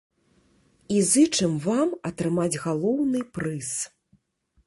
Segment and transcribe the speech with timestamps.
[0.95, 3.69] І зычым вам атрымаць галоўны прыз!